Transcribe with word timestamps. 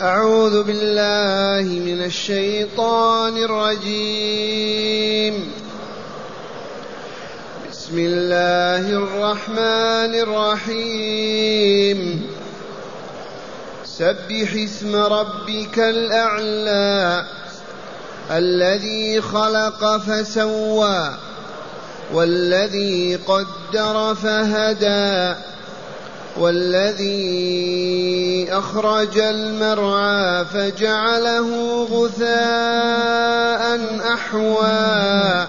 أعوذ 0.00 0.62
بالله 0.62 1.68
من 1.68 2.04
الشيطان 2.04 3.36
الرجيم. 3.36 5.34
بسم 7.70 7.98
الله 7.98 8.88
الرحمن 8.90 10.14
الرحيم. 10.24 12.00
سبح 13.84 14.54
اسم 14.54 14.96
ربك 14.96 15.78
الأعلى 15.78 17.24
الذي 18.30 19.20
خلق 19.20 19.96
فسوى 19.96 21.14
والذي 22.12 23.16
قدر 23.16 24.14
فهدى 24.14 25.49
والذي 26.38 27.60
أخرج 28.50 29.18
المرعى 29.18 30.44
فجعله 30.44 31.48
غثاء 31.92 33.80
أحوى. 34.14 35.46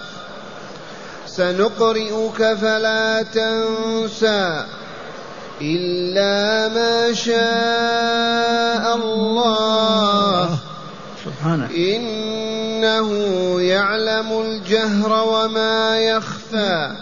سنقرئك 1.26 2.54
فلا 2.60 3.22
تنسى 3.22 4.64
إلا 5.62 6.68
ما 6.74 7.12
شاء 7.12 8.96
الله. 8.96 10.58
سبحانه. 11.24 11.70
إنه 11.76 13.10
يعلم 13.60 14.40
الجهر 14.40 15.24
وما 15.28 15.98
يخفى. 15.98 17.01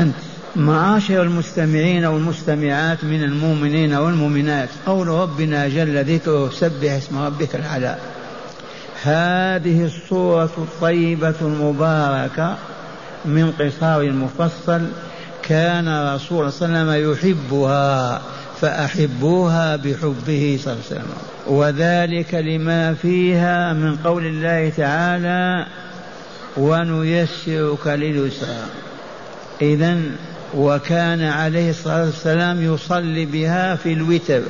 أحسنت 0.00 0.14
معاشر 0.56 1.22
المستمعين 1.22 2.04
والمستمعات 2.04 3.04
من 3.04 3.22
المؤمنين 3.22 3.94
والمؤمنات. 3.94 4.68
قول 4.86 5.08
ربنا 5.08 5.68
جل 5.68 6.04
ذكره 6.04 6.50
سبح 6.50 6.92
اسم 6.92 7.18
ربك 7.18 7.54
العلى 7.54 7.96
هذه 9.02 9.84
الصورة 9.84 10.50
الطيبة 10.58 11.34
المباركة 11.40 12.56
من 13.24 13.52
قصار 13.52 14.00
المفصل 14.00 14.86
كان 15.42 16.14
رسول 16.14 16.52
صلى 16.52 16.66
الله 16.68 16.78
عليه 16.78 17.06
وسلم 17.06 17.12
يحبها 17.12 18.22
فأحبوها 18.60 19.76
بحبه 19.76 20.58
صلى 20.62 20.72
الله 20.72 20.84
عليه 20.90 21.00
وسلم. 21.00 21.12
وذلك 21.46 22.34
لما 22.34 22.94
فيها 22.94 23.72
من 23.72 23.96
قول 23.96 24.26
الله 24.26 24.72
تعالى 24.76 25.66
ونيسرك 26.56 27.86
لليسرى 27.86 28.64
إذا 29.62 29.98
وكان 30.54 31.22
عليه 31.22 31.70
الصلاة 31.70 32.04
والسلام 32.04 32.74
يصلي 32.74 33.26
بها 33.26 33.76
في 33.76 33.92
الوتر. 33.92 34.42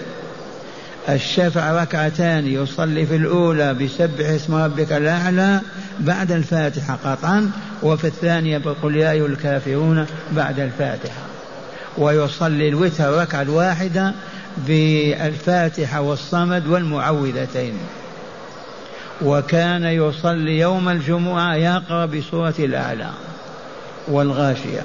الشفع 1.09 1.83
ركعتان 1.83 2.47
يصلي 2.47 3.07
في 3.07 3.17
الأولى 3.17 3.75
بسبح 3.75 4.29
اسم 4.29 4.55
ربك 4.55 4.93
الأعلى 4.93 5.61
بعد 6.01 6.33
الفاتحة 6.33 6.99
قطعا 7.05 7.51
وفي 7.83 8.07
الثانية 8.07 8.59
بقول 8.59 8.97
يا 8.97 9.11
أيها 9.11 9.27
الكافرون 9.27 10.07
بعد 10.33 10.61
الفاتحة. 10.61 11.23
ويصلي 11.99 12.69
الوتر 12.69 13.21
ركعة 13.21 13.43
الواحدة 13.43 14.13
بالفاتحة 14.57 16.01
والصمد 16.01 16.67
والمعوذتين. 16.67 17.75
وكان 19.23 19.85
يصلي 19.85 20.59
يوم 20.59 20.89
الجمعة 20.89 21.55
يقرأ 21.55 22.07
بسورة 22.07 22.55
الأعلى. 22.59 23.11
والغاشية. 24.09 24.85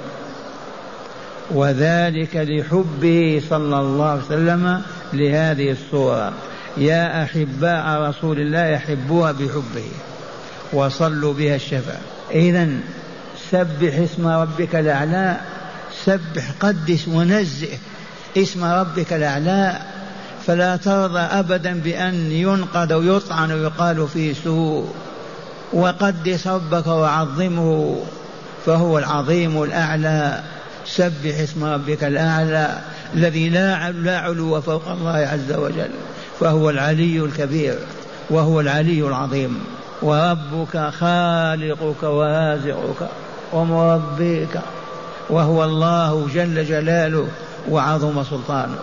وذلك 1.50 2.36
لحبه 2.36 3.42
صلى 3.50 3.80
الله 3.80 4.10
عليه 4.10 4.22
وسلم 4.22 4.82
لهذه 5.12 5.70
الصورة. 5.70 6.32
يا 6.76 7.22
أحباء 7.22 8.00
رسول 8.08 8.40
الله 8.40 8.66
يحبوها 8.66 9.32
بحبه 9.32 9.88
وصلوا 10.72 11.34
بها 11.34 11.56
الشفاعة 11.56 12.00
إذا 12.30 12.68
سبح 13.50 13.94
اسم 13.98 14.26
ربك 14.26 14.76
الأعلى 14.76 15.36
سبح 16.04 16.50
قدس 16.60 17.08
ونزه 17.08 17.78
اسم 18.36 18.64
ربك 18.64 19.12
الأعلى. 19.12 19.78
فلا 20.46 20.76
ترضى 20.76 21.18
أبدا 21.18 21.80
بأن 21.80 22.14
ينقد 22.32 22.92
ويطعن 22.92 23.52
ويقال 23.52 24.08
فيه 24.08 24.34
سوء. 24.44 24.94
وقدس 25.72 26.46
ربك 26.46 26.86
وعظمه. 26.86 27.96
فهو 28.66 28.98
العظيم 28.98 29.62
الأعلى. 29.62 30.42
سبح 30.86 31.40
اسم 31.42 31.64
ربك 31.64 32.04
الأعلى 32.04 32.78
الذي 33.14 33.48
لا 33.48 33.92
لا 33.92 34.18
علو 34.18 34.60
فوق 34.60 34.88
الله 34.88 35.10
عز 35.10 35.52
وجل. 35.52 35.90
فهو 36.40 36.70
العلي 36.70 37.20
الكبير. 37.20 37.78
وهو 38.30 38.60
العلي 38.60 39.00
العظيم. 39.00 39.60
وربك 40.02 40.90
خالقك 41.00 42.02
ورازقك 42.02 43.08
ومربيك. 43.52 44.60
وهو 45.30 45.64
الله 45.64 46.28
جل 46.34 46.64
جلاله 46.64 47.28
وعظم 47.70 48.24
سلطانه. 48.24 48.78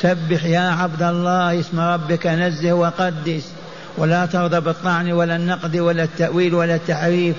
سبح 0.00 0.44
يا 0.44 0.70
عبد 0.70 1.02
الله 1.02 1.60
اسم 1.60 1.80
ربك 1.80 2.26
نزه 2.26 2.72
وقدس. 2.72 3.42
ولا 3.98 4.26
ترضى 4.26 4.60
بالطعن 4.60 5.12
ولا 5.12 5.36
النقد 5.36 5.76
ولا 5.76 6.02
التأويل 6.02 6.54
ولا 6.54 6.74
التحريف. 6.74 7.36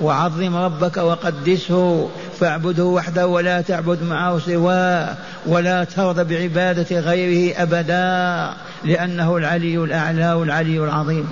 وعظم 0.00 0.56
ربك 0.56 0.96
وقدسه 0.96 2.08
فاعبده 2.40 2.84
وحده 2.84 3.26
ولا 3.26 3.60
تعبد 3.60 4.02
معه 4.02 4.38
سواه 4.38 5.16
ولا 5.46 5.84
ترضى 5.84 6.24
بعبادة 6.24 7.00
غيره 7.00 7.62
أبدا 7.62 8.54
لأنه 8.84 9.36
العلي 9.36 9.78
الأعلى 9.78 10.32
والعلي 10.32 10.78
العظيم. 10.78 11.28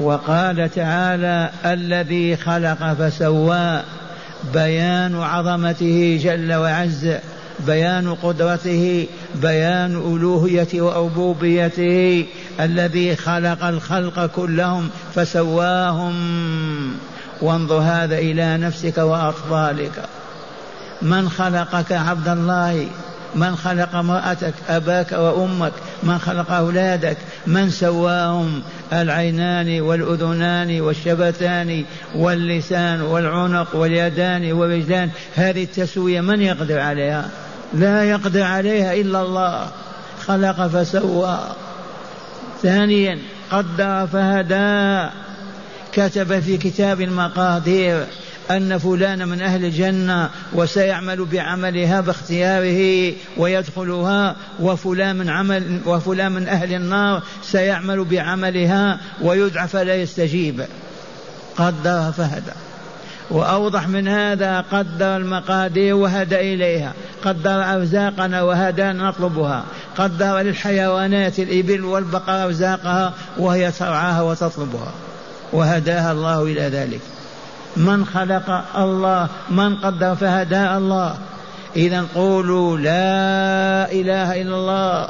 وقال 0.00 0.70
تعالى 0.74 1.50
الذي 1.64 2.36
خلق 2.36 2.92
فسوى 2.92 3.82
بيان 4.54 5.20
عظمته 5.20 6.20
جل 6.22 6.54
وعز 6.54 7.08
بيان 7.66 8.14
قدرته 8.14 9.06
بيان 9.34 9.96
ألوهيته 9.96 10.82
وربوبيته 10.82 12.26
الذي 12.60 13.16
خلق 13.16 13.64
الخلق 13.64 14.26
كلهم 14.26 14.90
فسواهم. 15.14 16.14
وانظر 17.42 17.78
هذا 17.78 18.18
إلى 18.18 18.56
نفسك 18.56 18.98
وأطفالك. 18.98 20.02
من 21.02 21.28
خلقك 21.28 21.92
عبد 21.92 22.28
الله؟ 22.28 22.86
من 23.34 23.56
خلق 23.56 23.94
امرأتك 23.94 24.54
أباك 24.68 25.12
وأمك؟ 25.12 25.72
من 26.02 26.18
خلق 26.18 26.52
أولادك؟ 26.52 27.16
من 27.46 27.70
سواهم؟ 27.70 28.62
العينان 28.92 29.80
والأذنان 29.80 30.80
والشفتان 30.80 31.84
واللسان 32.14 33.02
والعنق 33.02 33.76
واليدان 33.76 34.52
والرجلان. 34.52 35.10
هذه 35.34 35.64
التسوية 35.64 36.20
من 36.20 36.40
يقدر 36.40 36.80
عليها؟ 36.80 37.28
لا 37.74 38.04
يقدر 38.04 38.42
عليها 38.42 38.94
إلا 38.94 39.22
الله. 39.22 39.66
خلق 40.26 40.66
فسوى. 40.66 41.38
ثانيا 42.62 43.18
قدر 43.52 44.06
فهدى. 44.06 45.10
كتب 45.92 46.40
في 46.40 46.56
كتاب 46.56 47.00
المقادير 47.00 48.06
أن 48.50 48.78
فلان 48.78 49.28
من 49.28 49.42
أهل 49.42 49.64
الجنة 49.64 50.30
وسيعمل 50.52 51.24
بعملها 51.24 52.00
باختياره 52.00 53.12
ويدخلها 53.36 54.36
وفلان 54.60 55.16
من 55.16 55.28
عمل 55.28 55.80
وفلان 55.86 56.32
من 56.32 56.48
أهل 56.48 56.74
النار 56.74 57.22
سيعمل 57.42 58.04
بعملها 58.04 59.00
ويدعى 59.22 59.68
فلا 59.68 59.94
يستجيب. 59.94 60.64
قدر 61.56 62.12
فهدى. 62.16 62.52
وأوضح 63.30 63.88
من 63.88 64.08
هذا 64.08 64.60
قدر 64.60 65.16
المقادير 65.16 65.94
وهدى 65.94 66.54
إليها. 66.54 66.92
قدر 67.24 67.74
أرزاقنا 67.74 68.42
وهدانا 68.42 69.08
نطلبها. 69.08 69.64
قدر 69.98 70.38
للحيوانات 70.38 71.38
الإبل 71.38 71.84
والبقر 71.84 72.44
أرزاقها 72.44 73.14
وهي 73.38 73.72
ترعاها 73.72 74.22
وتطلبها. 74.22 74.92
وهداها 75.52 76.12
الله 76.12 76.42
إلى 76.42 76.60
ذلك. 76.60 77.00
من 77.76 78.04
خلق 78.04 78.76
الله 78.76 79.28
من 79.50 79.76
قدر 79.76 80.14
فهدى 80.14 80.76
الله. 80.76 81.14
إذا 81.76 82.04
قولوا 82.14 82.78
لا 82.78 83.92
إله 83.92 84.42
إلا 84.42 84.56
الله 84.56 85.08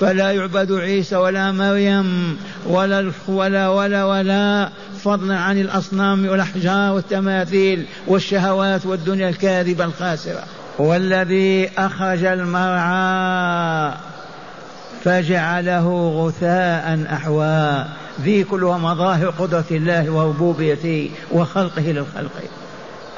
فلا 0.00 0.32
يعبد 0.32 0.72
عيسى 0.72 1.16
ولا 1.16 1.52
مريم 1.52 2.38
ولا 2.66 3.12
ولا 3.28 3.68
ولا 3.68 4.04
ولا 4.04 4.68
فضلا 5.04 5.38
عن 5.38 5.60
الأصنام 5.60 6.28
والأحجار 6.28 6.92
والتماثيل 6.92 7.86
والشهوات 8.06 8.86
والدنيا 8.86 9.28
الكاذبة 9.28 9.84
الخاسرة. 9.84 10.44
والذي 10.78 11.70
أخرج 11.78 12.24
المرعى 12.24 13.92
فجعله 15.04 16.08
غثاء 16.16 17.06
أحوى. 17.12 17.84
ذي 18.20 18.44
كلها 18.44 18.78
مظاهر 18.78 19.30
قدرة 19.30 19.64
الله 19.70 20.10
وربوبيته 20.10 21.10
وخلقه 21.32 21.82
للخلق. 21.82 22.42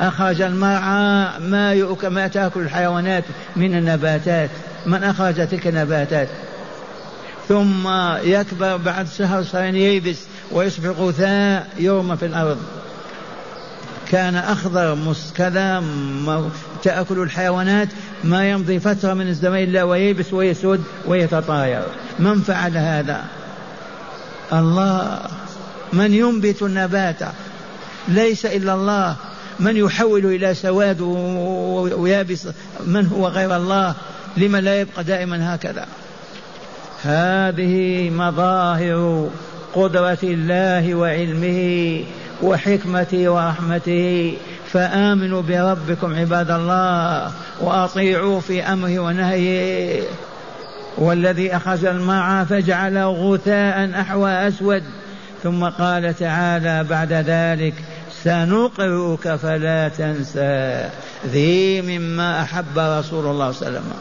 أخرج 0.01 0.41
المرعى 0.41 1.41
ما 1.41 1.73
يؤكل 1.73 2.09
ما 2.09 2.29
تأكل 2.29 2.61
الحيوانات 2.61 3.25
من 3.57 3.75
النباتات 3.75 4.51
من 4.87 5.05
أخرج 5.05 5.35
تلك 5.49 5.67
النباتات. 5.67 6.29
ثم 7.49 7.89
يكبر 8.23 8.77
بعد 8.77 9.09
شهر 9.09 9.43
شهرين 9.43 9.77
ييبس 9.77 10.19
ويصبح 10.53 10.89
غثاء 10.89 11.69
يوم 11.79 12.17
في 12.17 12.27
الأرض. 12.27 12.59
كان 14.09 14.37
أخضر 14.37 15.15
كذا 15.37 15.85
تأكل 16.83 17.19
الحيوانات 17.19 17.89
ما 18.25 18.51
يمضي 18.51 18.81
فترة 18.81 19.15
من 19.15 19.29
الزمان 19.29 19.63
إلا 19.63 19.83
وييبس 19.83 20.33
ويسود 20.33 20.85
ويتطاير. 21.07 21.83
من 22.19 22.41
فعل 22.41 22.77
هذا؟ 22.77 23.25
الله 24.53 25.21
من 25.93 26.15
ينبت 26.15 26.63
النبات 26.63 27.19
ليس 28.09 28.47
إلا 28.47 28.75
الله. 28.75 29.17
من 29.61 29.77
يحول 29.77 30.27
إلى 30.27 30.55
سواد 30.55 31.01
ويابس 31.01 32.49
من 32.87 33.07
هو 33.07 33.29
غير 33.29 33.57
الله؟ 33.57 33.95
لما 34.37 34.59
لا 34.59 34.81
يبقى 34.81 35.05
دائما 35.05 35.55
هكذا. 35.55 35.87
هذه 37.03 38.11
مظاهر 38.11 39.31
قدرة 39.75 40.19
الله 40.23 40.95
وعلمه 40.95 42.05
وحكمته 42.43 43.29
ورحمته. 43.29 44.37
فآمنوا 44.73 45.43
بربكم 45.43 46.15
عباد 46.15 46.51
الله 46.51 47.33
وأطيعوا 47.61 48.41
في 48.41 48.63
أمره 48.63 48.99
ونهيه. 48.99 50.03
والذي 50.99 51.57
أخذ 51.57 51.85
الماء 51.85 52.45
فجعله 52.45 53.07
غثاء 53.07 54.01
أحوى 54.01 54.31
أسود. 54.31 54.83
ثم 55.43 55.65
قال 55.65 56.15
تعالى 56.15 56.85
بعد 56.85 57.13
ذلك 57.13 57.75
سنقرئك 58.25 59.35
فلا 59.35 59.89
تنسى. 59.89 60.89
ذي 61.27 61.83
مما 61.83 62.43
أحب 62.43 62.79
رسول 62.79 63.27
الله 63.27 63.53
صلى 63.53 63.69
الله 63.69 63.81
عليه 63.81 63.89
وسلم. 63.89 63.93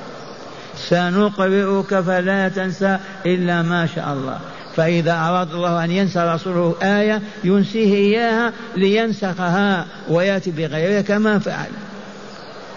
سنقرئك 0.77 1.99
فلا 1.99 2.49
تنسى 2.49 2.97
إلا 3.25 3.61
ما 3.61 3.87
شاء 3.95 4.13
الله. 4.13 4.39
فإذا 4.75 5.13
أراد 5.13 5.51
الله 5.51 5.83
أن 5.83 5.91
ينسى 5.91 6.19
رسوله 6.19 6.75
آية 6.83 7.21
ينسيه 7.43 7.93
إياها 7.95 8.53
لينسخها 8.75 9.85
ويأتي 10.09 10.51
بغيرها 10.51 11.01
كما 11.01 11.39
فعل. 11.39 11.69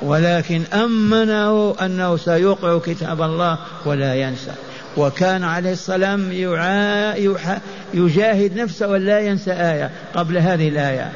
ولكن 0.03 0.63
أمنه 0.73 1.75
أنه 1.83 2.17
سيقرأ 2.17 2.79
كتاب 2.79 3.23
الله 3.23 3.59
ولا 3.87 4.15
ينسى. 4.15 4.53
وكان 4.97 5.45
عليه 5.45 5.73
السلام 5.73 6.33
يجاهد 7.95 8.57
نفسه 8.57 8.89
ولا 8.89 9.21
ينسى 9.21 9.53
آية 9.53 9.91
قبل 10.15 10.39
هذه 10.39 10.69
الآية. 10.69 11.13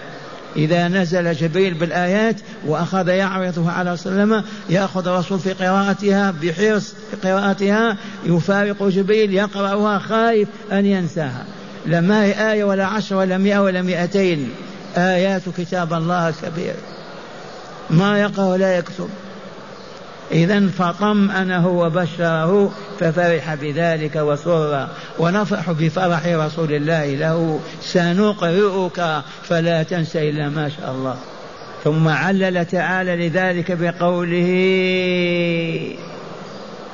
إذا 0.56 0.88
نزل 0.88 1.32
جبريل 1.32 1.74
بالآيات 1.74 2.36
وأخذ 2.66 3.08
يعرضها 3.08 3.72
على 3.72 3.92
وسلم 3.92 4.44
يأخذ 4.70 5.08
الرسول 5.08 5.38
في 5.38 5.52
قراءتها 5.52 6.34
بحرص 6.42 6.94
في 7.10 7.28
قراءتها 7.28 7.96
يفارق 8.26 8.82
جبريل 8.82 9.34
يقرأها 9.34 9.98
خايف 9.98 10.48
أن 10.72 10.86
ينساها. 10.86 11.44
لما 11.86 12.24
هي 12.24 12.52
آية 12.52 12.64
ولا 12.64 12.86
عشر 12.86 13.16
ولا 13.16 13.38
مئة 13.38 13.58
ولا 13.58 13.82
مئتين. 13.82 14.50
آيات 14.96 15.42
كتاب 15.58 15.92
الله 15.92 16.28
الكبير 16.28 16.74
ما 17.90 18.20
يقرأ 18.20 18.44
ولا 18.44 18.78
يكتب 18.78 19.08
إذا 20.32 20.68
فطمأنه 20.68 21.68
وبشره 21.68 22.72
ففرح 23.00 23.54
بذلك 23.54 24.16
وسر 24.16 24.88
ونفرح 25.18 25.70
بفرح 25.70 26.26
رسول 26.26 26.72
الله 26.72 27.14
له. 27.14 27.60
سنقرئك 27.82 29.22
فلا 29.42 29.82
تنسى 29.82 30.30
إلا 30.30 30.48
ما 30.48 30.68
شاء 30.68 30.90
الله. 30.92 31.16
ثم 31.84 32.08
علل 32.08 32.64
تعالى 32.64 33.28
لذلك 33.28 33.72
بقوله 33.72 34.50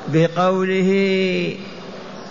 بقوله 0.08 0.90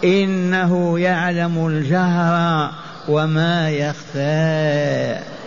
إنه 0.03 1.00
يعلم 1.00 1.67
الجهر 1.67 2.71
وما 3.07 3.69
يخفى. 3.69 5.38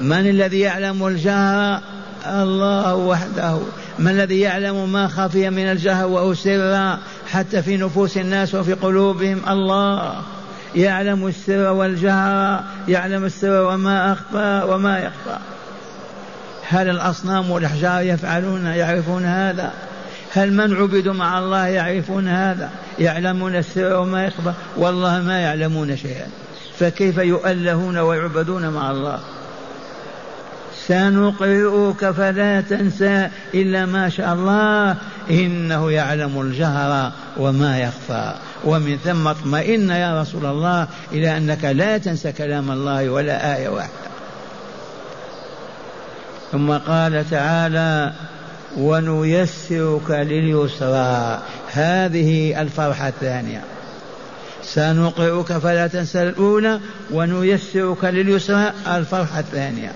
من 0.00 0.30
الذي 0.30 0.60
يعلم 0.60 1.06
الجهر؟ 1.06 1.80
الله 2.26 2.94
وحده. 2.94 3.58
ما 3.98 4.10
الذي 4.10 4.40
يعلم 4.40 4.92
ما 4.92 5.08
خفي 5.08 5.50
من 5.50 5.70
الجهر 5.70 6.06
وأسر 6.06 6.96
حتى 7.30 7.62
في 7.62 7.76
نفوس 7.76 8.16
الناس 8.16 8.54
وفي 8.54 8.72
قلوبهم؟ 8.72 9.40
الله. 9.48 10.22
يعلم 10.74 11.26
السر 11.26 11.72
والجهر 11.72 12.64
يعلم 12.88 13.24
السر 13.24 13.62
وما 13.62 14.12
أخفى 14.12 14.62
وما 14.68 14.98
يخفى. 14.98 15.38
هل 16.68 16.88
الأصنام 16.90 17.50
والأحجار 17.50 18.02
يفعلون 18.02 18.66
يعرفون 18.66 19.24
هذا؟ 19.24 19.72
هل 20.32 20.52
من 20.52 20.76
عبدوا 20.76 21.14
مع 21.14 21.38
الله 21.38 21.66
يعرفون 21.66 22.28
هذا؟ 22.28 22.70
يعلمون 22.98 23.56
السر 23.56 24.00
وما 24.00 24.24
يخفى؟ 24.24 24.52
والله 24.76 25.22
ما 25.22 25.40
يعلمون 25.40 25.96
شيئا. 25.96 26.26
فكيف 26.78 27.18
يؤلهون 27.18 27.98
ويعبدون 27.98 28.68
مع 28.68 28.90
الله؟ 28.90 29.20
سنقرئك 30.88 32.10
فلا 32.10 32.60
تنسى 32.60 33.28
إلا 33.54 33.86
ما 33.86 34.08
شاء 34.08 34.34
الله. 34.34 34.96
إنه 35.30 35.92
يعلم 35.92 36.40
الجهر 36.40 37.12
وما 37.36 37.78
يخفى. 37.78 38.34
ومن 38.64 38.98
ثم 39.04 39.28
اطمئن 39.28 39.90
يا 39.90 40.22
رسول 40.22 40.46
الله 40.46 40.88
إلى 41.12 41.36
أنك 41.36 41.64
لا 41.64 41.98
تنسى 41.98 42.32
كلام 42.32 42.70
الله 42.70 43.10
ولا 43.10 43.56
آية 43.56 43.68
واحدة. 43.68 43.92
ثم 46.52 46.72
قال 46.72 47.30
تعالى 47.30 48.12
ونيسرك 48.78 50.10
لليسرى. 50.10 51.42
هذه 51.72 52.62
الفرحة 52.62 53.08
الثانية. 53.08 53.60
سنقرئك 54.62 55.52
فلا 55.52 55.86
تنسى 55.86 56.22
الأولى 56.22 56.80
ونيسرك 57.10 58.04
لليسرى. 58.04 58.72
الفرحة 58.86 59.40
الثانية. 59.40 59.92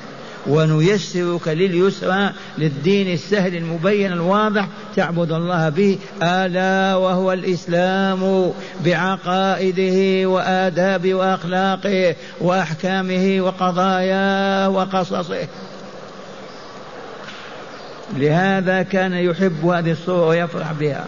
ونيسرك 0.47 1.49
لليسرى 1.49 2.31
للدين 2.59 3.13
السهل 3.13 3.57
المبين 3.57 4.13
الواضح. 4.13 4.67
تعبد 4.97 5.33
الله 5.33 5.69
به 5.69 5.99
آلا 6.23 6.97
وهو 6.97 7.33
الإسلام 7.33 8.53
بعقائده 8.85 10.29
وآداب 10.29 11.15
وأخلاقه 11.15 12.17
وأحكامه 12.41 13.41
وقضاياه 13.41 14.69
وقصصه. 14.69 15.47
لهذا 18.17 18.83
كان 18.83 19.13
يحب 19.13 19.67
هذه 19.67 19.93
الصورة 19.93 20.27
ويفرح 20.27 20.73
بها. 20.73 21.05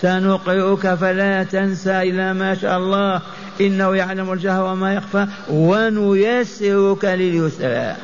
سنقرئك 0.00 0.94
فلا 0.94 1.44
تنسى 1.44 2.02
إلا 2.02 2.32
ما 2.32 2.54
شاء 2.54 2.78
الله. 2.78 3.20
إنه 3.60 3.96
يعلم 3.96 4.32
الجهر 4.32 4.64
وما 4.64 4.94
يخفى 4.94 5.26
ونيسرك 5.50 7.04
لليسرى. 7.04 7.94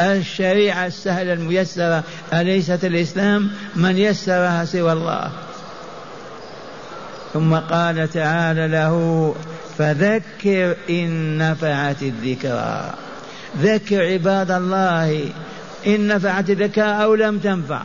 الشريعة 0.00 0.86
السهلة 0.86 1.32
الميسرة 1.32 2.02
أليست 2.32 2.84
الإسلام 2.84 3.50
من 3.76 3.98
يسرها 3.98 4.64
سوى 4.64 4.92
الله؟ 4.92 5.30
ثم 7.32 7.54
قال 7.54 8.10
تعالى 8.10 8.68
له 8.68 9.34
فذكر 9.78 10.76
إن 10.90 11.38
نفعت 11.38 12.02
الذكرى. 12.02 12.94
ذكر 13.58 14.02
عباد 14.02 14.50
الله 14.50 15.28
إن 15.86 16.06
نفعت 16.08 16.50
الذكرى 16.50 17.04
أو 17.04 17.14
لم 17.14 17.38
تنفع. 17.38 17.82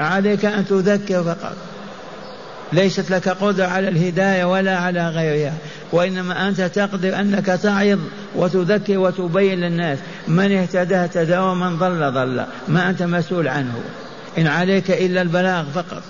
عليك 0.00 0.44
أن 0.44 0.66
تذكر 0.66 1.22
فقط. 1.22 1.56
ليست 2.72 3.10
لك 3.10 3.28
قدرة 3.28 3.66
على 3.66 3.88
الهداية 3.88 4.44
ولا 4.44 4.78
على 4.78 5.08
غيرها. 5.08 5.54
وإنما 5.92 6.48
أنت 6.48 6.60
تقدر 6.60 7.20
أنك 7.20 7.46
تعظ 7.46 7.98
وتذكر 8.34 8.98
وتبين 8.98 9.60
للناس. 9.60 9.98
من 10.28 10.52
اهتدى 10.52 10.96
اهتدى 10.96 11.38
ومن 11.38 11.78
ضل 11.78 12.12
ضل. 12.12 12.44
ما 12.68 12.90
أنت 12.90 13.02
مسؤول 13.02 13.48
عنه. 13.48 13.80
إن 14.38 14.46
عليك 14.46 14.90
إلا 14.90 15.22
البلاغ 15.22 15.64
فقط. 15.64 16.02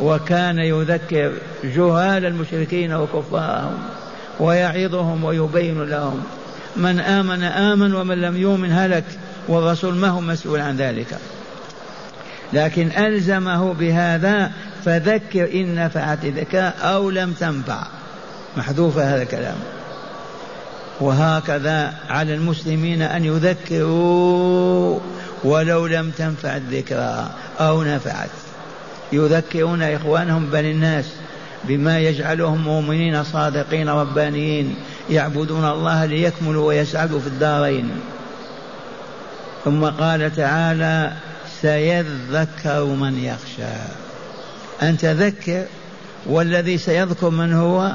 وكان 0.00 0.58
يذكر 0.58 1.32
جهال 1.64 2.24
المشركين 2.24 2.92
وكفارهم 2.92 3.78
ويعظهم 4.40 5.24
ويبين 5.24 5.82
لهم. 5.84 6.22
من 6.76 7.00
آمن 7.00 7.42
آمن 7.42 7.94
ومن 7.94 8.20
لم 8.20 8.36
يؤمن 8.36 8.72
هلك 8.72 9.04
والرسول 9.48 9.94
ما 9.94 10.08
هو 10.08 10.20
مسؤول 10.20 10.60
عن 10.60 10.76
ذلك. 10.76 11.18
لكن 12.52 12.90
ألزمه 12.98 13.74
بهذا 13.74 14.50
فذكر 14.84 15.52
إن 15.54 15.74
نفعت 15.74 16.24
الذكاء 16.24 16.76
أو 16.82 17.10
لم 17.10 17.32
تنفع. 17.32 17.86
محذوف 18.56 18.98
هذا 18.98 19.22
الكلام. 19.22 19.56
وهكذا 21.00 21.94
على 22.08 22.34
المسلمين 22.34 23.02
أن 23.02 23.24
يذكروا 23.24 24.98
ولو 25.44 25.86
لم 25.86 26.10
تنفع 26.10 26.56
الذكرى 26.56 27.30
أو 27.60 27.82
نفعت. 27.82 28.30
يذكرون 29.12 29.82
إخوانهم 29.82 30.46
بل 30.46 30.64
الناس 30.64 31.04
بما 31.64 31.98
يجعلهم 31.98 32.64
مؤمنين 32.64 33.24
صادقين 33.24 33.88
ربانيين 33.88 34.74
يعبدون 35.10 35.64
الله 35.64 36.04
ليكملوا 36.04 36.66
ويسعدوا 36.66 37.20
في 37.20 37.26
الدارين. 37.26 37.90
ثم 39.64 39.84
قال 39.84 40.36
تعالى 40.36 41.12
سيذكر 41.62 42.84
من 42.84 43.24
يخشى. 43.24 43.76
أنت 44.82 45.04
ذكر 45.04 45.64
والذي 46.26 46.78
سيذكر 46.78 47.30
من 47.30 47.52
هو؟ 47.52 47.92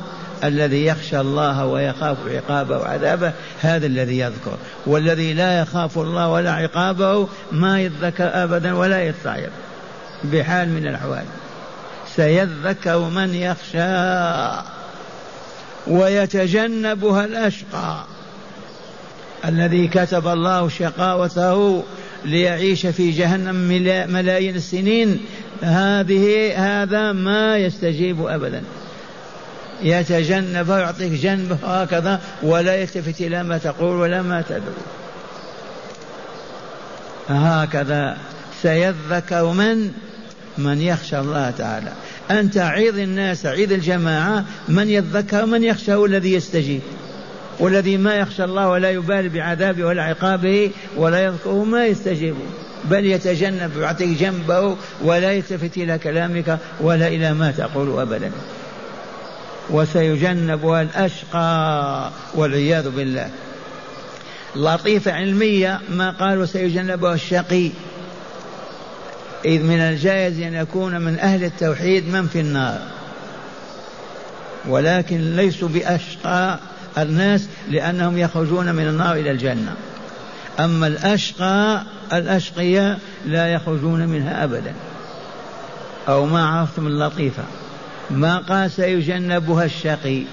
الذي 0.48 0.86
يخشى 0.86 1.20
الله 1.20 1.66
ويخاف 1.66 2.18
عقابه 2.28 2.78
وعذابه 2.78 3.34
هذا 3.62 3.86
الذي 3.86 4.20
يذكر. 4.20 4.58
والذي 4.86 5.34
لا 5.34 5.60
يخاف 5.62 5.98
الله 5.98 6.30
ولا 6.30 6.52
عقابه 6.52 7.28
ما 7.52 7.82
يتذكر 7.82 8.30
ابدا 8.44 8.74
ولا 8.74 9.04
يتعظ 9.04 9.50
بحال 10.24 10.70
من 10.70 10.88
الأحوال. 10.88 11.24
سيذكر 12.16 13.00
من 13.00 13.36
يخشى 13.36 14.66
ويتجنبها 15.88 17.26
الأشقى. 17.26 18.04
الذي 19.46 19.88
كتب 19.88 20.28
الله 20.28 20.70
شقاوته 20.70 21.84
ليعيش 22.26 22.86
في 22.86 23.12
جهنم 23.12 23.56
ملايين 24.14 24.56
السنين. 24.56 25.20
هذه 25.62 26.54
هذا 26.58 27.12
ما 27.12 27.58
يستجيب 27.58 28.28
ابدا. 28.28 28.64
يتجنب 29.82 30.70
ويعطيك 30.70 31.12
جنبه 31.12 31.58
هكذا 31.64 32.22
ولا 32.44 32.76
يلتفت 32.76 33.22
إلى 33.22 33.44
ما 33.44 33.58
تقول 33.58 33.96
ولا 33.96 34.22
ما 34.22 34.42
تدعو 34.42 34.74
هكذا 37.30 38.18
سيذكر 38.62 39.46
من؟ 39.46 39.92
من 40.58 40.82
يخشى 40.82 41.20
الله 41.20 41.52
تعالى. 41.52 41.92
أنت 42.32 42.58
عيض 42.58 42.98
الناس 42.98 43.46
عيض 43.46 43.72
الجماعة 43.72 44.46
من 44.68 44.90
يذكر؟ 44.90 45.46
من 45.46 45.64
يخشى؟ 45.64 45.94
هو 45.94 46.06
الذي 46.06 46.34
يستجيب. 46.34 46.82
والذي 47.60 47.98
ما 47.98 48.16
يخشى 48.16 48.44
الله 48.44 48.70
ولا 48.70 48.92
يبالي 48.92 49.30
بعذابه 49.30 49.86
ولا 49.86 50.04
عقابه 50.04 50.72
ولا 50.98 51.24
يذكره 51.24 51.64
ما 51.64 51.86
يستجيب. 51.86 52.36
بل 52.86 53.06
يتجنب 53.06 53.72
ويعطيك 53.78 54.10
جنبه 54.10 54.78
ولا 55.04 55.32
يلتفت 55.32 55.78
إلى 55.78 55.98
كلامك 55.98 56.58
ولا 56.82 57.08
إلى 57.08 57.34
ما 57.34 57.52
تقول 57.52 58.00
أبدا. 58.00 58.32
وسيجنبها 59.70 60.82
الأشقى 60.82 62.10
والعياذ 62.34 62.90
بالله. 62.90 63.30
لطيفة 64.56 65.12
علمية 65.12 65.80
ما 65.90 66.12
قالوا 66.12 66.46
سيجنبها 66.46 67.14
الشقي. 67.14 67.70
إذ 69.46 69.64
من 69.64 69.80
الجائز 69.80 70.40
أن 70.40 70.54
يكون 70.54 71.02
من 71.02 71.20
أهل 71.20 71.44
التوحيد 71.44 72.08
من 72.10 72.28
في 72.28 72.40
النار. 72.40 72.80
ولكن 74.68 75.36
ليسوا 75.36 75.70
بأشقى 75.70 76.60
الناس 76.98 77.48
لأنهم 77.70 78.18
يخرجون 78.18 78.76
من 78.76 78.88
النار 78.88 79.16
إلى 79.16 79.32
الجنة. 79.32 79.76
أما 80.60 80.88
الأشقى 80.88 81.84
الأشقياء 82.14 83.00
لا 83.26 83.48
يخرجون 83.48 84.08
منها 84.08 84.44
أبدا. 84.44 84.74
أو 86.08 86.26
ما 86.26 86.46
عرفتم 86.46 86.88
اللطيفة. 86.88 87.44
ما 88.10 88.38
قال 88.38 88.72
سيجنبها 88.72 89.66
الشقي. 89.66 90.24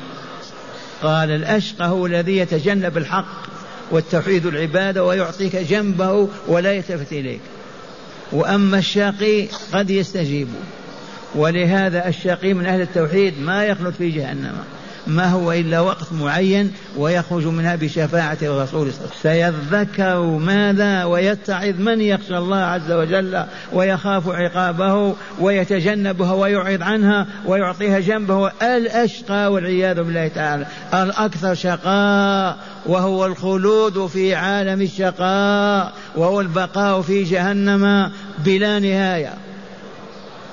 قال 1.03 1.31
الأشقى 1.31 1.89
هو 1.89 2.07
الذي 2.07 2.37
يتجنب 2.37 2.97
الحق 2.97 3.43
والتوحيد 3.91 4.47
العبادة 4.47 5.05
ويعطيك 5.05 5.57
جنبه 5.57 6.29
ولا 6.49 6.73
يلتفت 6.73 7.13
إليك. 7.13 7.41
وأما 8.33 8.79
الشقي 8.79 9.47
قد 9.73 9.91
يستجيب. 9.91 10.49
ولهذا 11.35 12.09
الشقي 12.09 12.55
من 12.55 12.67
أهل 12.67 12.81
التوحيد 12.81 13.41
ما 13.41 13.65
يخلد 13.65 13.95
في 13.99 14.11
جهنم. 14.11 14.55
ما 15.07 15.31
هو 15.31 15.53
إلا 15.53 15.81
وقت 15.81 16.13
معين 16.13 16.73
ويخرج 16.97 17.47
منها 17.47 17.77
بشفاعة 17.77 18.39
الرسول 18.43 18.93
صلى 18.93 19.01
الله 19.01 19.11
عليه 19.25 19.49
وسلم. 19.49 19.61
سيذكر 19.71 20.21
ماذا 20.23 21.05
ويتعظ 21.05 21.75
من 21.79 22.01
يخشى 22.01 22.39
الله 22.39 22.57
عز 22.57 22.93
وجل 22.93 23.45
ويخاف 23.73 24.29
عقابه 24.29 25.15
ويتجنبها 25.41 26.33
ويعرض 26.33 26.83
عنها 26.83 27.27
ويعطيها 27.47 28.01
جنبه. 28.01 28.53
الأشقى 28.63 29.53
والعياذ 29.53 30.03
بالله 30.03 30.29
تعالى. 30.29 30.67
الأكثر 30.95 31.55
شقاء 31.55 32.57
وهو 32.87 33.27
الخلود 33.27 34.07
في 34.07 34.35
عالم 34.35 34.83
الشقاء 34.83 35.93
وهو 36.17 36.41
البقاء 36.41 37.03
في 37.03 37.23
جهنم 37.23 38.11
بلا 38.39 38.79
نهاية. 38.79 39.33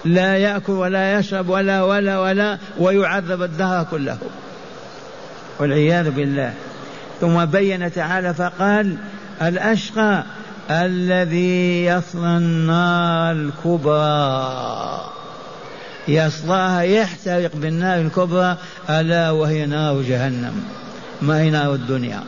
لا 0.06 0.38
يأكل 0.38 0.74
ولا 0.74 1.20
يشرب 1.20 1.50
ولا 1.50 1.84
ولا 1.84 2.20
ولا 2.20 2.58
ويعذب 2.80 3.44
الدهر 3.44 3.84
كله. 3.92 4.18
والعياذ 5.60 6.12
بالله. 6.12 6.54
ثم 7.22 7.46
بين 7.46 7.94
تعالى 7.94 8.34
فقال 8.34 8.98
الأشقى 9.42 10.24
الذي 10.72 11.86
يصلى 11.86 12.38
النار 12.38 13.32
الكبرى. 13.32 15.10
يصلاها 16.08 16.82
يحترق 16.82 17.52
بالنار 17.56 18.02
الكبرى 18.02 18.58
ألا 18.90 19.32
وهي 19.32 19.66
نار 19.66 20.02
جهنم. 20.02 20.64
ما 21.22 21.40
هي 21.40 21.50
نار 21.50 21.74
الدنيا؟ 21.74 22.24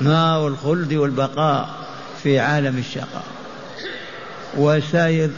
نار 0.00 0.48
الخلد 0.48 0.92
والبقاء 0.92 1.68
في 2.22 2.40
عالم 2.40 2.78
الشقاء. 2.78 3.24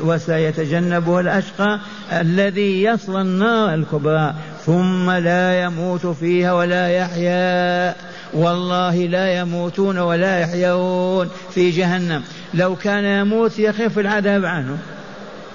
وسيتجنبها 0.01 1.21
الأشقى 1.21 1.81
الذي 2.13 2.83
يصل 2.83 3.21
النار 3.21 3.75
الكبرى 3.75 4.35
ثم 4.67 5.11
لا 5.11 5.63
يموت 5.63 6.07
فيها 6.07 6.53
ولا 6.53 6.89
يحيا. 6.89 7.95
والله 8.35 8.97
لا 8.97 9.41
يموتون 9.41 9.99
ولا 9.99 10.41
يحيون 10.41 11.29
في 11.55 11.71
جهنم. 11.71 12.23
لو 12.55 12.77
كان 12.77 13.05
يموت 13.05 13.59
يخف 13.59 13.99
العذاب 13.99 14.45
عنه. 14.45 14.79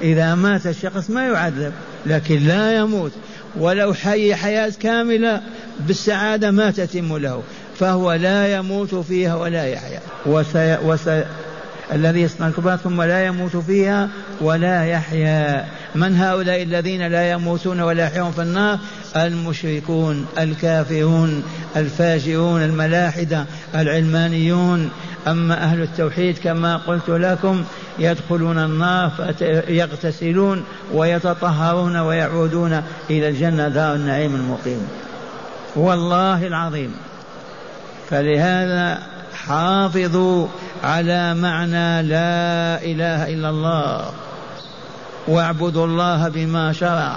إذا 0.01 0.35
مات 0.35 0.67
الشخص 0.67 1.09
ما 1.09 1.27
يعذب 1.27 1.73
لكن 2.05 2.47
لا 2.47 2.77
يموت. 2.77 3.11
ولو 3.59 3.93
حي 3.93 4.35
حياة 4.35 4.71
كاملة 4.79 5.41
بالسعادة 5.79 6.51
ما 6.51 6.71
تتم 6.71 7.17
له. 7.17 7.43
فهو 7.79 8.13
لا 8.13 8.55
يموت 8.55 8.95
فيها 8.95 9.35
ولا 9.35 9.65
يحيا. 9.65 9.99
وسي 10.25 10.77
وسي 10.83 11.25
الذي 11.93 12.21
يصنع 12.21 12.48
الكبار 12.48 12.77
ثم 12.77 13.01
لا 13.01 13.25
يموت 13.25 13.57
فيها 13.57 14.10
ولا 14.41 14.86
يحيا. 14.86 15.65
من 15.95 16.17
هؤلاء 16.17 16.63
الذين 16.63 17.07
لا 17.07 17.31
يموتون 17.31 17.81
ولا 17.81 18.03
يحيون 18.03 18.31
في 18.31 18.41
النار؟ 18.41 18.79
المشركون 19.15 20.25
الكافرون 20.38 21.43
الفاجرون 21.75 22.63
الملاحدة 22.63 23.45
العلمانيون. 23.75 24.91
أما 25.27 25.63
أهل 25.63 25.81
التوحيد 25.81 26.38
كما 26.38 26.77
قلت 26.77 27.10
لكم 27.10 27.63
يدخلون 28.00 28.57
النار 28.57 29.12
يغتسلون 29.69 30.63
ويتطهرون 30.93 31.98
ويعودون 31.98 32.83
إلى 33.10 33.29
الجنة 33.29 33.67
دار 33.67 33.95
النعيم 33.95 34.36
المقيم. 34.36 34.88
والله 35.75 36.48
العظيم. 36.48 36.95
فلهذا 38.10 39.00
حافظوا 39.33 40.47
على 40.83 41.33
معنى 41.33 42.01
لا 42.01 42.83
إله 42.83 43.33
إلا 43.33 43.50
الله. 43.50 44.11
واعبدوا 45.27 45.85
الله 45.85 46.29
بما 46.29 46.73
شرع. 46.73 47.15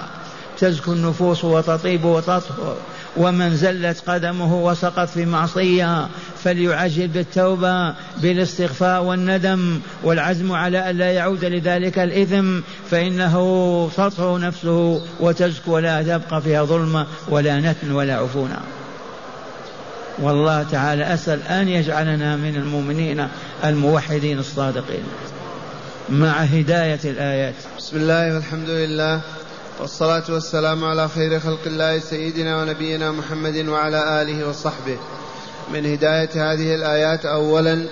تزكو 0.59 0.93
النفوس 0.93 1.43
وتطيب 1.43 2.05
وتطهر. 2.05 2.77
ومن 3.17 3.55
زلت 3.55 4.09
قدمه 4.09 4.55
وسقط 4.55 5.09
في 5.09 5.25
معصية 5.25 6.07
فليعجل 6.43 7.07
بالتوبة 7.07 7.93
بالاستغفار 8.17 9.01
والندم 9.01 9.79
والعزم 10.03 10.51
على 10.51 10.89
الا 10.89 11.11
يعود 11.11 11.45
لذلك 11.45 11.99
الإثم 11.99 12.59
فإنه 12.91 13.35
تطهر 13.97 14.39
نفسه 14.39 15.01
وتزكو 15.19 15.71
ولا 15.71 16.03
تبقى 16.03 16.41
فيها 16.41 16.63
ظلمة 16.63 17.05
ولا 17.29 17.59
نتن 17.59 17.91
ولا 17.91 18.15
عفونه 18.15 18.59
والله 20.21 20.63
تعالى 20.63 21.13
أسأل 21.13 21.43
أن 21.43 21.67
يجعلنا 21.67 22.35
من 22.35 22.55
المؤمنين 22.55 23.27
الموحدين 23.63 24.39
الصادقين 24.39 25.03
مع 26.09 26.31
هداية 26.31 26.99
الآيات. 27.05 27.55
بسم 27.77 27.97
الله 27.97 28.33
والحمد 28.33 28.69
لله 28.69 29.21
والصلاة 29.79 30.23
والسلام 30.29 30.83
على 30.83 31.09
خير 31.09 31.39
خلق 31.39 31.59
الله 31.65 31.99
سيدنا 31.99 32.61
ونبينا 32.61 33.11
محمد 33.11 33.67
وعلى 33.67 34.21
آله 34.21 34.49
وصحبه. 34.49 34.97
من 35.73 35.85
هداية 35.85 36.53
هذه 36.53 36.75
الآيات 36.75 37.25
أولا 37.25 37.85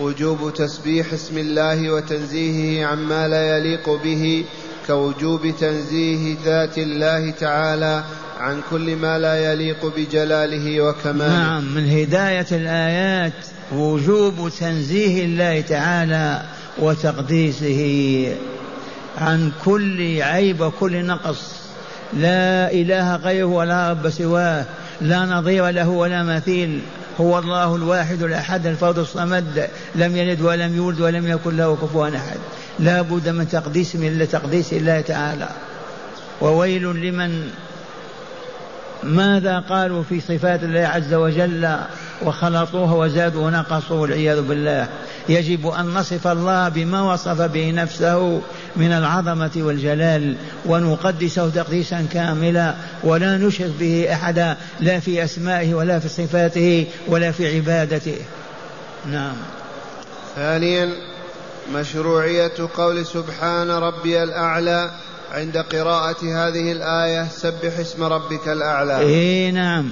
وجوب 0.00 0.54
تسبيح 0.54 1.12
اسم 1.12 1.38
الله 1.38 1.90
وتنزيهه 1.90 2.86
عما 2.86 3.28
لا 3.28 3.56
يليق 3.56 3.90
به 4.04 4.44
كوجوب 4.86 5.54
تنزيه 5.60 6.36
ذات 6.44 6.78
الله 6.78 7.30
تعالى 7.30 8.04
عن 8.40 8.60
كل 8.70 8.96
ما 8.96 9.18
لا 9.18 9.52
يليق 9.52 9.86
بجلاله 9.96 10.80
وكماله. 10.80 11.38
نعم 11.38 11.74
من 11.74 11.90
هداية 11.90 12.46
الآيات 12.52 13.32
وجوب 13.72 14.50
تنزيه 14.60 15.24
الله 15.24 15.60
تعالى 15.60 16.42
وتقديسه 16.78 18.36
عن 19.18 19.52
كل 19.64 20.22
عيب 20.22 20.60
وكل 20.60 21.04
نقص. 21.04 21.54
لا 22.12 22.72
إله 22.72 23.16
غيره 23.16 23.46
ولا 23.46 23.90
رب 23.90 24.10
سواه 24.10 24.64
لا 25.00 25.24
نظير 25.24 25.68
له 25.68 25.88
ولا 25.88 26.22
مثيل. 26.22 26.80
هو 27.20 27.38
الله 27.38 27.76
الواحد 27.76 28.22
الأحد 28.22 28.66
الفرد 28.66 28.98
الصمد 28.98 29.68
لم 29.94 30.16
يلد 30.16 30.40
ولم 30.40 30.76
يولد 30.76 31.00
ولم 31.00 31.26
يكن 31.26 31.56
له 31.56 31.76
كفوا 31.76 32.08
أحد. 32.08 32.38
لا 32.78 33.02
بد 33.02 33.28
من 33.28 33.48
تقديس 33.48 33.96
من 33.96 34.28
تقديس 34.32 34.72
الله 34.72 35.00
تعالى. 35.00 35.48
وويل 36.40 36.82
لمن 36.82 37.48
ماذا 39.02 39.58
قالوا 39.58 40.02
في 40.02 40.20
صفات 40.20 40.62
الله 40.62 40.80
عز 40.80 41.14
وجل 41.14 41.76
وخلطوها 42.22 42.94
وزادوا 42.94 43.46
ونقصوا 43.46 44.00
والعياذ 44.00 44.42
بالله؟ 44.42 44.88
يجب 45.28 45.66
أن 45.66 45.86
نصف 45.86 46.26
الله 46.26 46.68
بما 46.68 47.12
وصف 47.12 47.40
به 47.40 47.70
نفسه 47.70 48.40
من 48.76 48.92
العظمة 48.92 49.50
والجلال 49.56 50.36
ونقدسه 50.66 51.50
تقديسا 51.50 52.06
كاملا 52.12 52.74
ولا 53.04 53.36
نشرك 53.36 53.70
به 53.80 54.12
أحدا 54.12 54.56
لا 54.80 55.00
في 55.00 55.24
أسمائه 55.24 55.74
ولا 55.74 55.98
في 55.98 56.08
صفاته 56.08 56.86
ولا 57.08 57.32
في 57.32 57.56
عبادته. 57.56 58.18
نعم. 59.10 59.36
ثانيا 60.36 60.88
مشروعية 61.74 62.52
قول 62.76 63.06
سبحان 63.06 63.70
ربي 63.70 64.22
الأعلى 64.22 64.90
عند 65.30 65.56
قراءة 65.56 66.22
هذه 66.22 66.72
الآية 66.72 67.28
سبح 67.28 67.78
اسم 67.78 68.02
ربك 68.02 68.48
الأعلى. 68.48 68.98
إيه 68.98 69.50
نعم. 69.50 69.90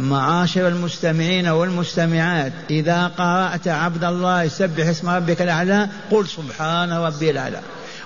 معاشر 0.00 0.68
المستمعين 0.68 1.48
والمستمعات 1.48 2.52
إذا 2.70 3.06
قرأت 3.06 3.68
عبد 3.68 4.04
الله 4.04 4.48
سبح 4.48 4.86
اسم 4.86 5.08
ربك 5.08 5.42
الأعلى 5.42 5.88
قل 6.10 6.28
سبحان 6.28 6.92
ربي 6.92 7.30
الأعلى. 7.30 7.60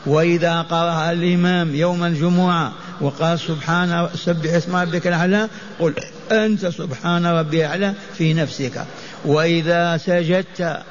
وإذا 0.06 0.62
قرأ 0.62 1.10
الإمام 1.10 1.74
يوم 1.74 2.04
الجمعة 2.04 2.72
وقال 3.00 3.38
سبحان 3.38 4.08
سبح 4.14 4.54
اسم 4.54 4.76
ربك 4.76 5.06
الأعلى 5.06 5.48
قل 5.80 5.94
أنت 6.32 6.66
سبحان 6.66 7.26
ربي 7.26 7.66
الأعلى 7.66 7.94
في 8.18 8.34
نفسك. 8.34 8.84
وإذا 9.24 9.96
سجدت 9.96 10.82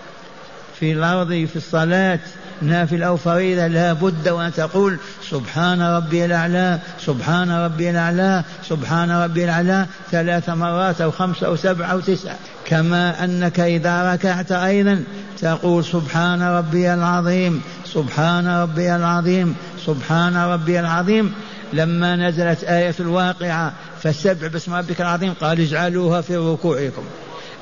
في 0.80 0.92
الأرض 0.92 1.28
في 1.30 1.56
الصلاة 1.56 2.20
نافل 2.62 3.04
أو 3.04 3.18
فريضة 3.18 3.68
لا 3.68 3.94
بد 3.94 4.30
وأن 4.30 4.54
تقول 4.54 4.98
سبحان 5.30 5.82
ربي 5.82 6.26
الأعلى 6.26 6.80
سبحان 7.06 7.52
ربي 7.52 7.90
الأعلى 7.90 8.44
سبحان 8.70 9.12
ربي 9.12 9.44
الأعلى 9.44 9.86
ثلاث 10.12 10.50
مرات 10.50 11.02
أو 11.02 11.12
خمس 11.12 11.44
أو 11.44 11.56
سبع 11.56 11.92
أو 11.92 12.00
تسع. 12.00 12.34
كما 12.66 13.24
أنك 13.24 13.60
إذا 13.60 14.14
ركعت 14.14 14.52
أيضا 14.52 15.04
تقول 15.42 15.86
سبحان 15.86 16.42
ربي 16.42 16.94
العظيم 16.94 17.62
سبحان 17.86 18.48
ربي 18.48 18.96
العظيم 18.96 19.56
سبحان 19.86 20.38
ربي 20.38 20.80
العظيم. 20.80 21.34
لما 21.74 22.16
نزلت 22.16 22.64
آية 22.64 22.96
الواقعة 23.00 23.74
فسبح 24.02 24.48
باسم 24.48 24.74
ربك 24.74 25.02
العظيم 25.02 25.34
قال 25.34 25.62
اجعلوها 25.62 26.22
في 26.22 26.38
ركوعكم. 26.38 27.04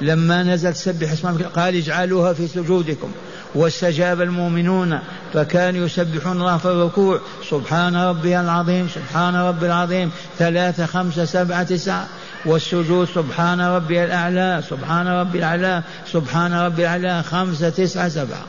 لما 0.01 0.44
نزلت 0.44 0.75
سبح 0.75 1.12
اسم 1.12 1.27
ربك 1.27 1.46
قال 1.46 1.75
اجعلوها 1.75 2.34
في 2.34 2.48
سجودكم. 2.48 3.12
واستجاب 3.56 4.22
المؤمنون 4.22 5.00
فكانوا 5.34 5.86
يسبحون 5.86 6.42
الله 6.42 6.58
في 6.58 6.66
الركوع. 6.66 7.20
سبحان 7.50 7.96
ربي 7.96 8.39
العظيم 8.39 8.89
سبحان 8.96 9.36
ربي 9.36 9.66
العظيم. 9.66 10.12
ثلاثة 10.39 10.86
خمسة 10.86 11.25
سبعة 11.25 11.63
تسعة. 11.63 12.08
والسجود 12.46 13.08
سبحان 13.16 13.62
ربي 13.62 14.04
الأعلى 14.04 14.63
سبحان 14.70 15.08
ربي 15.08 15.38
الأعلى 15.38 15.84
سبحان 16.12 16.54
ربي 16.54 16.82
الأعلى. 16.82 17.24
خمسة 17.24 17.69
تسعة 17.69 18.10
سبعة. 18.10 18.45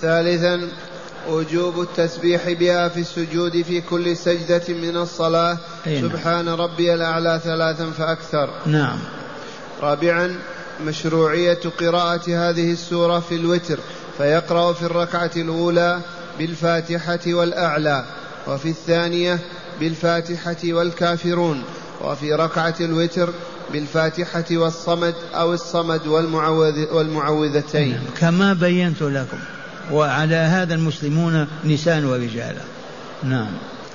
ثالثا 0.00 0.68
وجوب 1.28 1.80
التسبيح 1.80 2.52
بها 2.52 2.88
في 2.88 3.00
السجود 3.00 3.62
في 3.62 3.80
كل 3.80 4.16
سجدة 4.16 4.62
من 4.68 4.96
الصلاة. 4.96 5.58
سبحان 5.84 6.48
ربي 6.48 6.94
الأعلى 6.94 7.40
ثلاثا 7.44 7.90
فأكثر. 7.90 8.50
نعم. 8.66 8.98
رابعا 9.82 10.36
مشروعية 10.86 11.58
قراءة 11.80 12.22
هذه 12.28 12.72
السورة 12.72 13.20
في 13.20 13.34
الوتر. 13.34 13.78
فيقرأ 14.18 14.72
في 14.72 14.82
الركعة 14.82 15.30
الأولى 15.36 16.00
بالفاتحة 16.38 17.20
والأعلى 17.26 18.04
وفي 18.46 18.68
الثانية 18.68 19.38
بالفاتحة 19.80 20.56
والكافرون 20.64 21.62
وفي 22.04 22.32
ركعة 22.32 22.74
الوتر 22.80 23.30
بالفاتحة 23.72 24.44
والصمد 24.52 25.14
أو 25.34 25.52
الصمد 25.52 26.06
والمعوذ 26.06 26.92
والمعوذتين. 26.92 27.90
نعم، 27.90 28.02
كما 28.20 28.52
بينت 28.52 29.02
لكم 29.02 29.38
وعلى 29.92 30.36
هذا 30.36 30.74
المسلمون 30.74 31.46
نساء 31.64 32.04
ورجالا. 32.04 32.62
نعم. 33.22 33.50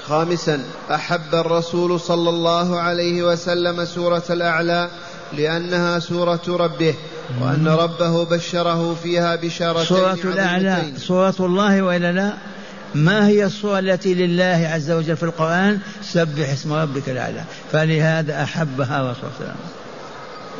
خامسا 0.07 0.63
أحب 0.91 1.33
الرسول 1.35 1.99
صلى 1.99 2.29
الله 2.29 2.79
عليه 2.79 3.23
وسلم 3.23 3.85
سورة 3.85 4.23
الأعلى 4.29 4.89
لأنها 5.37 5.99
سورة 5.99 6.41
ربه 6.47 6.95
وأن 7.41 7.67
ربه 7.67 8.25
بشره 8.25 8.95
فيها 9.03 9.35
بشارتين 9.35 9.85
سورة 9.85 10.33
الأعلى 10.33 10.83
سورة 10.97 11.35
الله 11.39 11.81
وإلا 11.81 12.11
لا؟ 12.11 12.33
ما 12.95 13.27
هي 13.27 13.45
الصورة 13.45 13.79
التي 13.79 14.13
لله 14.13 14.69
عز 14.73 14.91
وجل 14.91 15.17
في 15.17 15.23
القرآن؟ 15.23 15.79
سبح 16.03 16.49
اسم 16.49 16.73
ربك 16.73 17.09
الأعلى. 17.09 17.43
فلهذا 17.71 18.43
أحبها 18.43 19.11
رسول 19.11 19.29
الله 19.39 19.55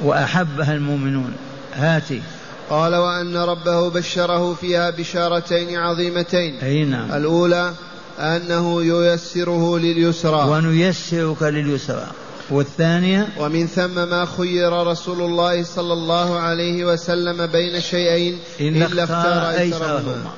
وأحبها 0.03 0.73
المؤمنون. 0.73 1.33
هاتي. 1.75 2.21
قال 2.69 2.95
وأن 2.95 3.37
ربه 3.37 3.89
بشره 3.89 4.53
فيها 4.53 4.89
بشارتين 4.89 5.77
عظيمتين. 5.77 6.59
أي 6.63 6.85
نعم. 6.85 7.11
الأولى 7.11 7.73
أنه 8.19 8.83
ييسره 8.83 9.77
لليسرى. 9.77 10.49
ونيسرك 10.49 11.43
لليسرى. 11.43 12.07
والثانية 12.51 13.27
ومن 13.37 13.67
ثم 13.67 13.95
ما 14.09 14.25
خير 14.37 14.87
رسول 14.87 15.21
الله 15.21 15.63
صلى 15.63 15.93
الله 15.93 16.39
عليه 16.39 16.85
وسلم 16.85 17.45
بين 17.47 17.81
شيئين 17.81 18.39
إلا, 18.59 18.85
إلا 18.85 19.03
اختار 19.03 19.59
أيسرهما. 19.59 20.31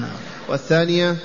نعم. 0.00 0.10
والثانية 0.48 1.16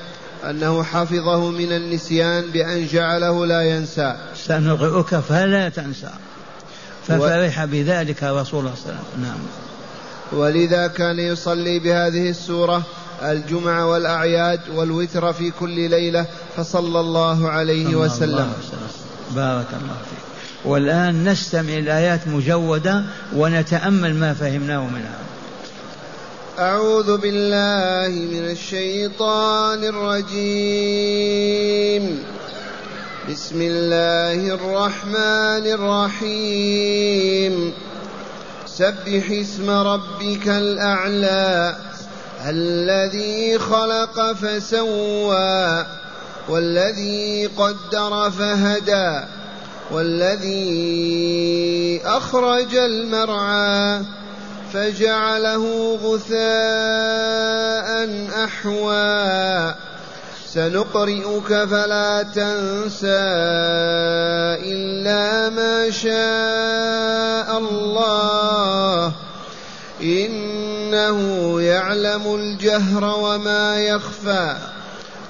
أنه 0.50 0.84
حفظه 0.84 1.50
من 1.50 1.72
النسيان 1.72 2.52
بأن 2.52 2.88
جعله 2.88 3.46
لا 3.46 3.62
ينسى. 3.62 4.16
سنقرئك 4.36 5.16
فلا 5.16 5.70
تنسى. 5.70 6.10
ففرح 7.08 7.64
و... 7.64 7.68
بذلك 7.68 8.24
رسول 8.24 8.60
الله 8.60 8.74
صلى 8.76 8.86
الله 8.86 9.00
عليه 9.00 9.14
وسلم. 9.14 9.24
نعم. 9.24 9.40
ولذا 10.32 10.88
كان 10.88 11.20
يصلي 11.20 11.80
بهذه 11.80 12.30
السورة 12.30 12.84
الجمعة 13.22 13.86
والأعياد 13.88 14.60
والوتر 14.76 15.34
في 15.34 15.52
كل 15.60 15.90
ليلة 15.90 16.26
فصلى 16.58 17.00
الله 17.00 17.50
عليه 17.50 17.96
وسلم. 17.96 18.34
الله 18.34 18.54
بارك 19.36 19.68
الله 19.82 19.98
فيك. 20.10 20.23
والآن 20.66 21.30
نستمع 21.30 21.74
الآيات 21.74 22.28
مجودة 22.28 23.04
ونتأمل 23.36 24.16
ما 24.16 24.34
فهمناه 24.34 24.88
منها. 24.88 25.18
أعوذ 26.60 27.18
بالله 27.18 28.10
من 28.10 28.52
الشيطان 28.52 29.84
الرجيم. 29.84 30.44
بسم 33.30 33.62
الله 33.62 34.56
الرحمن 34.56 35.68
الرحيم. 36.22 37.74
سبح 38.66 39.32
اسم 39.32 39.70
ربك 39.70 40.48
الأعلى 40.48 41.76
الذي 42.46 43.60
خلق 43.60 44.34
فسوى 44.34 45.86
والذي 46.50 47.50
قدر 47.58 48.32
فهدى. 48.32 49.43
والذي 49.92 50.82
أخرج 52.06 52.76
المرعى 52.76 54.02
فجعله 54.74 55.96
غثاء 56.04 56.38
أحوى. 58.44 59.76
سنقرئك 60.54 61.48
فلا 61.48 62.24
تنسى 62.24 63.08
إلا 64.66 65.50
ما 65.50 65.92
شاء 65.92 67.58
الله. 67.60 69.12
إنه 70.02 71.62
يعلم 71.62 72.36
الجهر 72.36 73.04
وما 73.04 73.80
يخفى. 73.80 74.73